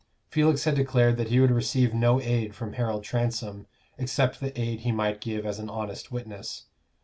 [0.31, 3.67] Felix had declared that he would receive no aid from Harold Transome,
[3.99, 6.65] except the aid he might give as an honest witness.